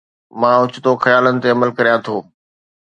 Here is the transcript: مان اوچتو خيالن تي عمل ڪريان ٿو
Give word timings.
مان 0.39 0.53
اوچتو 0.61 0.91
خيالن 1.03 1.35
تي 1.41 1.47
عمل 1.55 1.69
ڪريان 1.77 1.99
ٿو 2.05 2.15